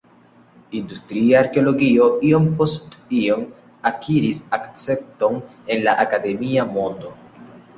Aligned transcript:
Industria 0.77 1.35
arkeologio 1.41 2.07
iom 2.31 2.47
post 2.61 2.97
iom 3.19 3.45
akiris 3.93 4.41
akcepton 4.61 5.39
en 5.77 5.85
la 5.89 5.97
akademia 6.07 6.67
mondo. 6.75 7.15